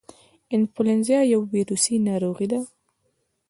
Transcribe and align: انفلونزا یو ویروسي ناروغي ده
انفلونزا 0.55 1.19
یو 1.33 1.41
ویروسي 1.53 1.95
ناروغي 2.07 2.47
ده 2.51 2.59